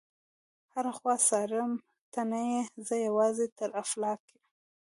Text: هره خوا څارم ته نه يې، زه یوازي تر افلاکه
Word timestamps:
هره 0.73 0.91
خوا 0.97 1.15
څارم 1.27 1.71
ته 2.13 2.21
نه 2.31 2.39
يې، 2.49 2.61
زه 2.87 2.95
یوازي 3.07 3.47
تر 3.57 3.69
افلاکه 3.83 4.35